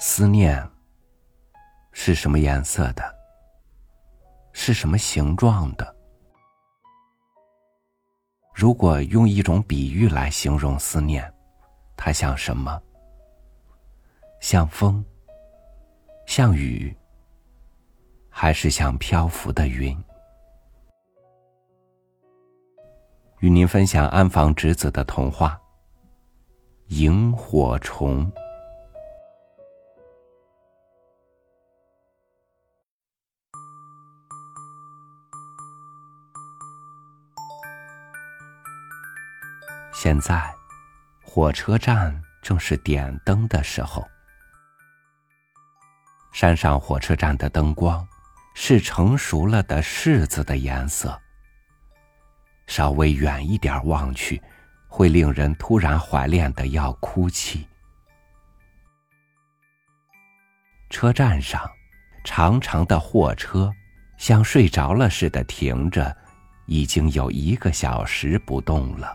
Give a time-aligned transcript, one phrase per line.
[0.00, 0.64] 思念
[1.90, 3.02] 是什么颜色的？
[4.52, 5.96] 是什么形状的？
[8.54, 11.32] 如果用一种比喻来形容思念，
[11.96, 12.80] 它像什么？
[14.40, 15.04] 像风，
[16.26, 16.96] 像雨，
[18.30, 19.96] 还是像漂浮的云？
[23.40, 25.60] 与您分享安房直子的童话
[26.94, 28.24] 《萤火虫》。
[40.08, 40.54] 现在，
[41.22, 44.08] 火车站正是点灯的时候。
[46.32, 48.08] 山上火车站的灯光
[48.54, 51.20] 是成熟了的柿子的颜色。
[52.66, 54.40] 稍微远一点望去，
[54.86, 57.68] 会令人突然怀恋的要哭泣。
[60.88, 61.70] 车站上，
[62.24, 63.70] 长长的货车
[64.16, 66.16] 像睡着了似的停着，
[66.64, 69.14] 已经有一个小时不动了。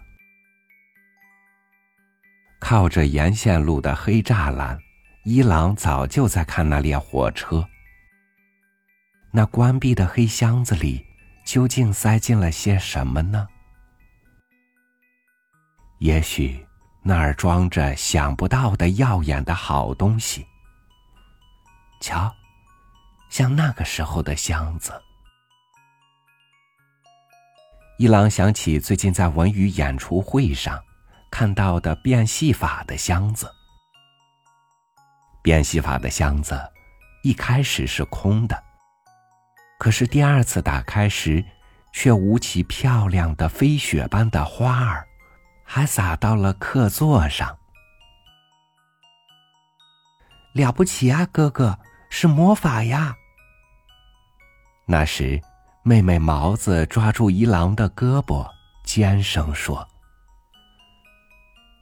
[2.63, 4.79] 靠着沿线路的黑栅栏，
[5.25, 7.67] 伊朗早就在看那列火车。
[9.31, 11.05] 那关闭的黑箱子里，
[11.43, 13.45] 究竟塞进了些什么呢？
[15.99, 16.65] 也许
[17.01, 20.47] 那儿装着想不到的耀眼的好东西。
[21.99, 22.33] 瞧，
[23.29, 24.93] 像那个时候的箱子。
[27.97, 30.81] 伊朗想起最近在文娱演出会上。
[31.33, 33.51] 看到的变戏法的箱子，
[35.41, 36.55] 变戏法的箱子
[37.23, 38.63] 一开始是空的，
[39.79, 41.43] 可是第二次打开时，
[41.91, 45.07] 却舞起漂亮的飞雪般的花儿，
[45.65, 47.57] 还洒到了客座上。
[50.53, 51.79] 了不起啊，哥哥，
[52.11, 53.15] 是魔法呀！
[54.85, 55.41] 那时，
[55.81, 58.47] 妹妹毛子抓住一郎的胳膊，
[58.83, 59.89] 尖声说。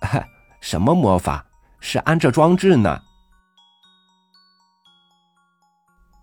[0.62, 1.46] 什么魔法？
[1.80, 3.02] 是安着装置呢。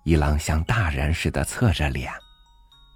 [0.04, 2.12] 一郎像大人似的侧着脸，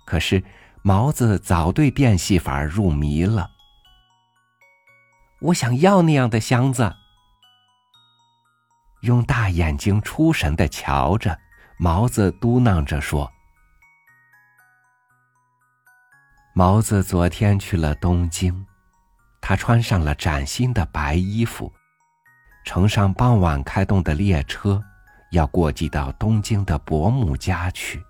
[0.07, 0.43] 可是
[0.83, 3.51] 毛子早对变戏法入迷了。
[5.41, 6.95] 我想要那样的箱子。
[9.01, 11.37] 用大眼睛出神的瞧着，
[11.77, 13.31] 毛子嘟囔着说
[16.55, 18.65] ：“毛子昨天去了东京。”
[19.43, 21.71] 他穿上了崭新的白衣服，
[22.65, 24.81] 乘上傍晚开动的列车，
[25.33, 28.01] 要过继到东京的伯母家去。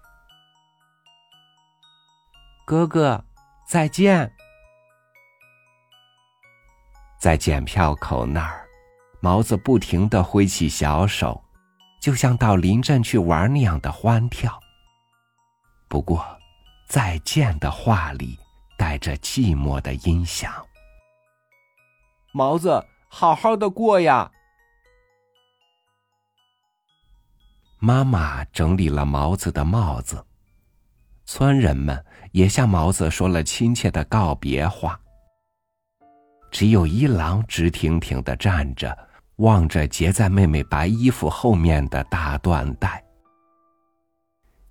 [2.67, 3.25] 哥哥，
[3.67, 4.31] 再见！
[7.19, 8.67] 在检票口那儿，
[9.21, 11.43] 毛子不停的挥起小手，
[12.01, 14.61] 就像到临镇去玩那样的欢跳。
[15.89, 16.25] 不过，
[16.87, 18.39] 再见的话里
[18.77, 20.53] 带着寂寞的音响。
[22.35, 24.33] 毛子，好好的过呀！
[27.79, 30.25] 妈妈整理了毛子的帽子，
[31.27, 34.99] 村人们也向毛子说了亲切的告别话。
[36.51, 38.97] 只有一郎直挺挺的站着，
[39.37, 43.05] 望着结在妹妹白衣服后面的大缎带。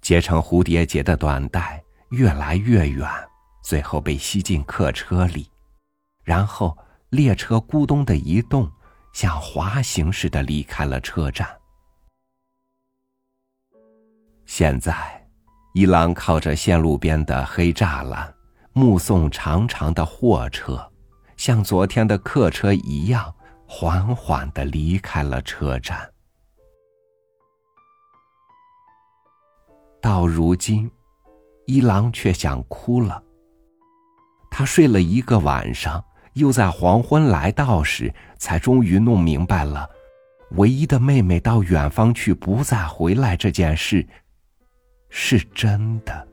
[0.01, 3.07] 结成蝴蝶结的缎带越来越远，
[3.61, 5.47] 最后被吸进客车里，
[6.23, 6.75] 然后。
[7.11, 8.71] 列车咕咚的一动，
[9.11, 11.45] 像滑行似的离开了车站。
[14.45, 15.21] 现在，
[15.73, 18.33] 一郎靠着线路边的黑栅栏，
[18.71, 20.89] 目送长长的货车，
[21.35, 23.35] 像昨天的客车一样，
[23.67, 26.09] 缓缓的离开了车站。
[30.01, 30.89] 到如今，
[31.65, 33.21] 一郎却想哭了。
[34.49, 36.01] 他睡了一个晚上。
[36.33, 39.89] 又在黄昏来到时，才终于弄明白了，
[40.51, 44.07] 唯一的妹妹到远方去不再回来这件事，
[45.09, 46.27] 是真的。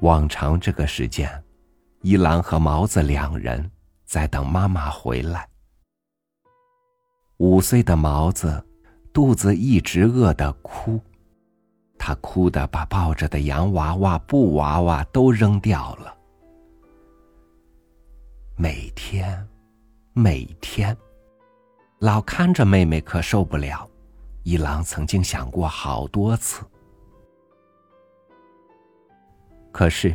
[0.00, 1.28] 往常这个时间，
[2.00, 3.70] 一郎和毛子两人
[4.04, 5.46] 在等妈妈回来。
[7.38, 8.64] 五岁的毛子
[9.12, 11.00] 肚子一直饿得哭，
[11.98, 16.16] 他哭的把抱着的洋娃娃、布娃娃都扔掉了。
[18.62, 19.48] 每天，
[20.12, 20.94] 每天，
[21.98, 23.88] 老看着妹妹可受不了。
[24.42, 26.60] 一郎曾经想过好多次，
[29.72, 30.14] 可是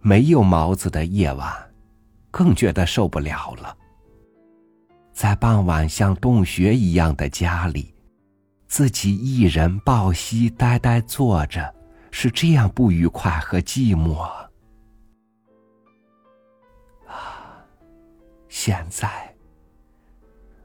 [0.00, 1.52] 没有毛子的夜晚，
[2.30, 3.76] 更觉得受不了了。
[5.12, 7.92] 在傍晚像洞穴一样的家里，
[8.68, 11.74] 自己一人抱膝呆呆坐着，
[12.12, 14.30] 是这样不愉快和寂寞。
[18.56, 19.34] 现在，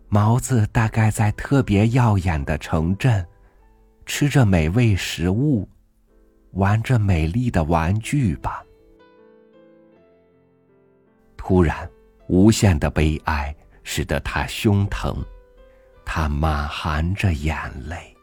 [0.10, 3.26] 毛子大概在特别耀眼的城镇，
[4.06, 5.68] 吃着美味食物，
[6.52, 8.64] 玩着美丽的玩具吧。
[11.36, 11.90] 突然，
[12.28, 13.54] 无限的悲哀。
[13.82, 15.26] 使得他胸疼，
[16.06, 17.58] 他满含着眼
[17.88, 18.16] 泪。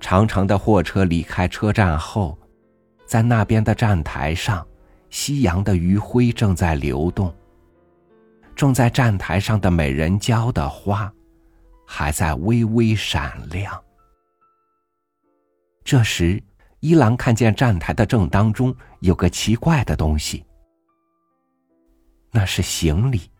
[0.00, 2.36] 长长的货车离开车站后，
[3.06, 4.66] 在那边的站台上，
[5.10, 7.34] 夕阳的余晖正在流动。
[8.56, 11.12] 种在站台上的美人蕉的花，
[11.86, 13.82] 还在微微闪亮。
[15.82, 16.42] 这时，
[16.80, 20.44] 一郎看见站台的正当中有个奇怪的东西。
[22.30, 23.30] 那是行李，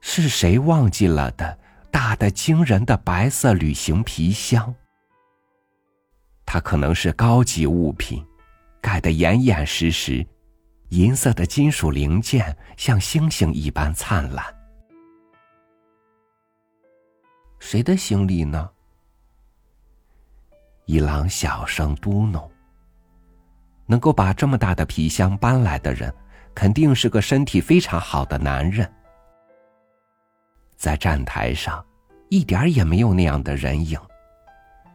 [0.00, 1.58] 是谁忘记了的？
[1.90, 4.72] 大的惊人的白色旅行皮箱，
[6.46, 8.24] 它可能是高级物品，
[8.80, 10.26] 盖得严严实实，
[10.88, 14.44] 银色的金属零件像星星一般灿烂。
[17.58, 18.70] 谁的行李呢？
[20.86, 22.48] 一郎小声嘟哝
[23.86, 26.12] ：“能够把这么大的皮箱搬来的人。”
[26.52, 28.92] 肯定是个身体非常好的男人。
[30.76, 31.82] 在站台上，
[32.28, 33.96] 一点也没有那样的人影，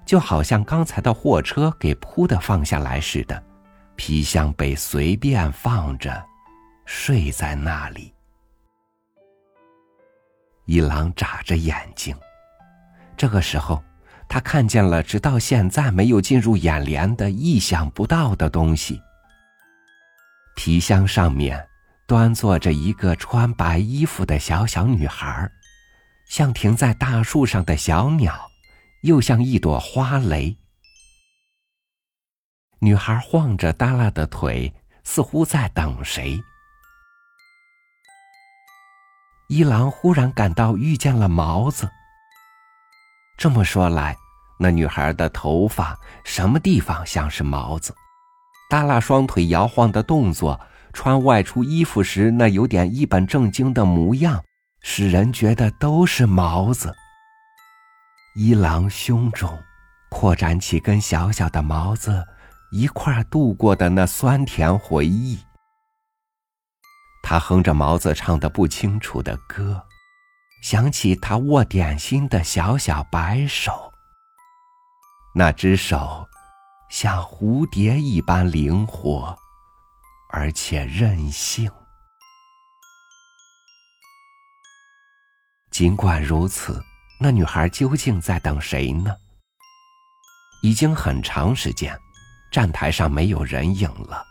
[0.06, 3.42] 就好像刚才的货车给扑的放下来似的，
[3.96, 6.24] 皮箱被随便放着，
[6.86, 8.14] 睡在那里。
[10.66, 12.16] 一郎眨着眼睛，
[13.16, 13.84] 这个时候，
[14.28, 19.00] 他看见了直到现在没有进入眼帘的意想不到的东西。
[20.56, 21.68] 皮箱上面
[22.08, 25.50] 端坐着一个穿白衣服的小小女孩，
[26.28, 28.50] 像停在大树上的小鸟，
[29.04, 30.58] 又像一朵花蕾。
[32.86, 34.72] 女孩晃着耷拉的腿，
[35.04, 36.40] 似乎在等谁。
[39.48, 41.90] 一郎忽然感到遇见了毛子。
[43.40, 44.16] 这么说来，
[44.60, 47.92] 那女孩的头发什么地方像是毛子？
[48.70, 50.62] 耷拉双腿摇晃的动作，
[50.94, 54.44] 穿外出衣服时那有点一本正经的模样，
[54.82, 56.96] 使人觉得都是毛子。
[58.36, 59.60] 一郎胸中
[60.12, 62.24] 扩展起根小小的毛子
[62.72, 65.40] 一块度过的那酸甜回忆。
[67.24, 69.88] 他哼着毛子唱的不清楚的歌，
[70.62, 73.92] 想起他握点心的小小白手，
[75.34, 76.28] 那只手。
[76.88, 79.36] 像蝴蝶一般灵活，
[80.30, 81.70] 而且任性。
[85.72, 86.82] 尽管如此，
[87.20, 89.14] 那女孩究竟在等谁呢？
[90.62, 92.00] 已经很长时间，
[92.52, 94.24] 站台上没有人影了，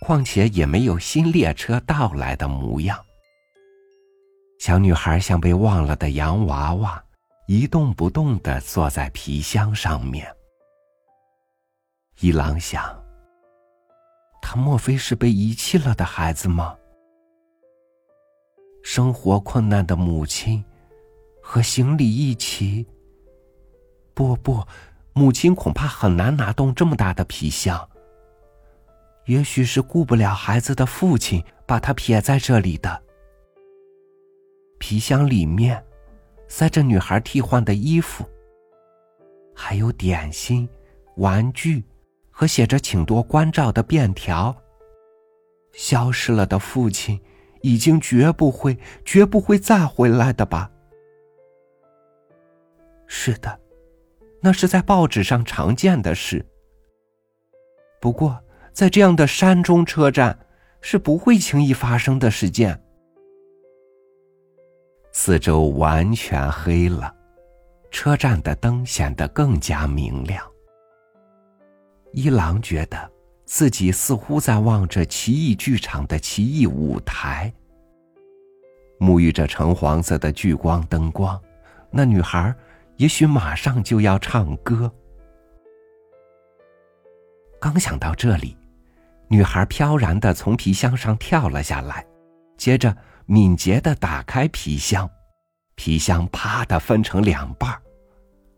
[0.00, 2.98] 况且也没有新列车到来的模样。
[4.58, 7.02] 小女孩像被忘了的洋娃娃，
[7.48, 10.26] 一动不动的坐在皮箱上面。
[12.20, 13.02] 一郎想：
[14.40, 16.76] 他莫非是被遗弃了的孩子吗？
[18.84, 20.62] 生活困难的母亲
[21.42, 22.86] 和行李一起？
[24.14, 24.62] 不不，
[25.12, 27.88] 母亲恐怕很难拿动这么大的皮箱。
[29.26, 33.02] 也许是顾不了孩子的父亲把他撇在这里的。
[34.78, 35.84] 皮箱里面
[36.48, 38.24] 塞着女孩替换的衣服，
[39.54, 40.68] 还有点心、
[41.16, 41.84] 玩具。
[42.34, 44.56] 和写着“请多关照”的便条。
[45.72, 47.20] 消失了的父亲，
[47.60, 50.70] 已经绝不会、绝不会再回来的吧？
[53.06, 53.60] 是的，
[54.42, 56.44] 那是在报纸上常见的事。
[58.00, 60.36] 不过，在这样的山中车站，
[60.80, 62.82] 是不会轻易发生的事件。
[65.12, 67.14] 四周完全黑了，
[67.90, 70.44] 车站的灯显得更加明亮。
[72.12, 73.10] 一郎觉得
[73.44, 77.52] 自己似乎在望着奇异剧场的奇异舞台，
[78.98, 81.40] 沐浴着橙黄色的聚光灯光，
[81.90, 82.52] 那女孩
[83.02, 84.88] 也许马上就要唱歌。
[87.60, 88.56] 刚想到这里，
[89.26, 92.06] 女孩飘然的从皮箱上跳了下来，
[92.56, 95.10] 接着敏捷的打开皮箱，
[95.74, 97.76] 皮箱啪的分成两半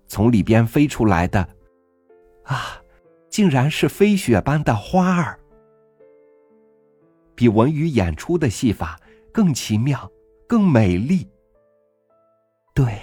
[0.08, 1.48] 从里边飞出来的，
[2.44, 2.78] 啊！
[3.30, 5.40] 竟然是飞雪般的花儿，
[7.34, 9.00] 比文娱演出的戏法
[9.32, 10.06] 更奇妙，
[10.46, 11.26] 更美丽。
[12.74, 12.94] 对，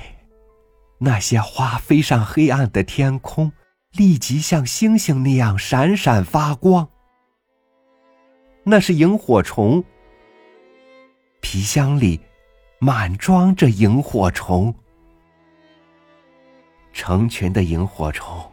[1.04, 3.52] 那些花飞上黑暗的天空，
[3.94, 6.88] 立即像星星那样闪闪发光。
[8.64, 9.84] 那是萤火虫，
[11.42, 12.22] 皮箱里
[12.78, 14.76] 满装着萤火虫，
[16.94, 18.52] 成群的萤火虫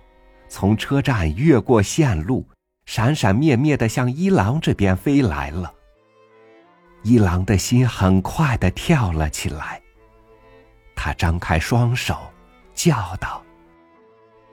[0.48, 2.48] 从车站越过线路，
[2.86, 5.74] 闪闪灭灭的向一郎这边飞来了。
[7.02, 9.82] 一郎的心很快的跳了起来，
[10.96, 12.16] 他张开双手，
[12.78, 13.42] 叫道：“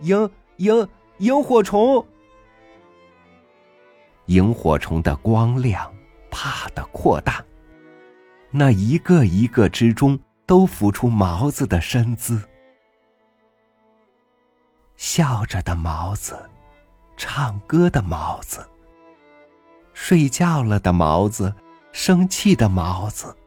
[0.01, 0.27] 萤
[0.58, 0.89] 萤
[1.20, 2.03] 萤火虫！”
[4.25, 5.94] 萤火虫的光亮
[6.32, 7.46] 啪的扩大，
[8.50, 12.41] 那一个一个之中都浮出毛子的身姿，
[14.98, 16.50] 笑着的毛子，
[17.15, 18.67] 唱歌的毛子，
[19.94, 21.53] 睡觉了的毛子，
[21.91, 23.38] 生气的毛子，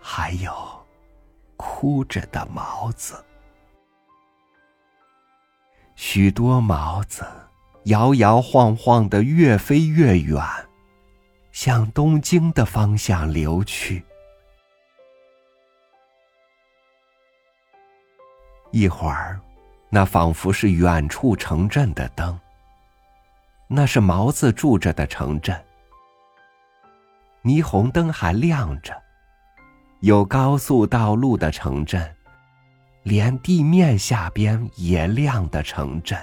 [0.00, 0.52] 还有
[1.56, 3.24] 哭着的毛子，
[5.94, 7.24] 许多毛子。
[7.84, 10.42] 摇摇晃晃的，越飞越远，
[11.52, 14.02] 向东京的方向流去。
[18.70, 19.38] 一会儿，
[19.90, 22.40] 那仿佛是远处城镇的灯。
[23.68, 25.62] 那是毛子住着的城镇，
[27.42, 28.98] 霓虹灯还亮着，
[30.00, 32.13] 有高速道路的城镇，
[33.04, 36.18] 连地面下边也亮的城镇。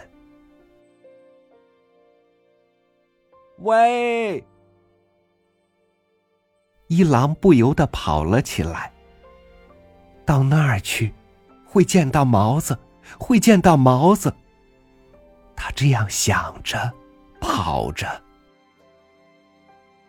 [3.60, 4.44] 喂！
[6.88, 8.92] 一郎不由得跑了起来。
[10.26, 11.14] 到那儿去，
[11.66, 12.78] 会见到毛子，
[13.20, 14.34] 会见到毛子。
[15.56, 16.92] 他这样想着，
[17.40, 18.08] 跑着。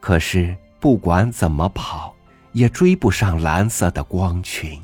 [0.01, 2.15] 可是不管怎么跑，
[2.53, 4.83] 也追不上蓝色的光群。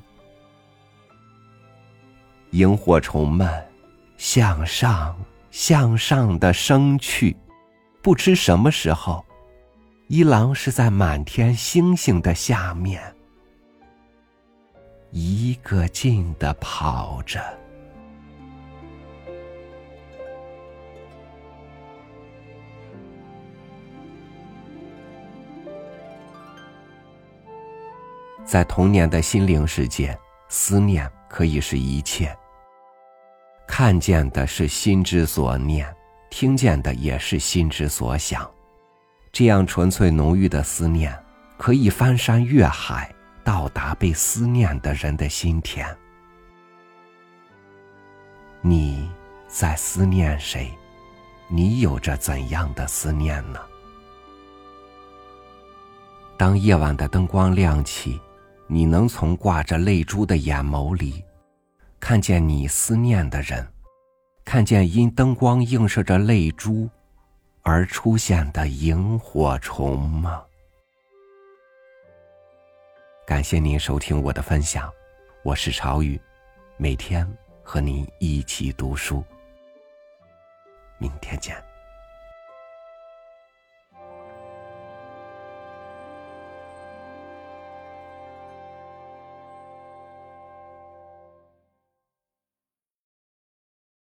[2.50, 3.48] 萤火虫们
[4.16, 5.16] 向上，
[5.50, 7.36] 向上的升去。
[8.00, 9.24] 不知什么时候，
[10.06, 13.02] 一郎是在满天星星的下面，
[15.10, 17.42] 一个劲的跑着。
[28.44, 32.36] 在童年的心灵世界，思念可以是一切。
[33.66, 35.94] 看见的是心之所念。
[36.30, 38.48] 听见的也是心之所想，
[39.32, 41.18] 这样纯粹浓郁的思念，
[41.56, 43.10] 可以翻山越海，
[43.42, 45.86] 到达被思念的人的心田。
[48.60, 49.10] 你
[49.48, 50.70] 在思念谁？
[51.48, 53.58] 你有着怎样的思念呢？
[56.36, 58.20] 当夜晚的灯光亮起，
[58.70, 61.24] 你能从挂着泪珠的眼眸里，
[61.98, 63.66] 看见你思念的人。
[64.44, 66.88] 看见因灯光映射着泪珠
[67.62, 70.42] 而出现的萤火虫吗？
[73.26, 74.90] 感谢您收听我的分享，
[75.42, 76.18] 我是朝雨，
[76.78, 77.30] 每天
[77.62, 79.22] 和您一起读书。
[80.98, 81.67] 明天见。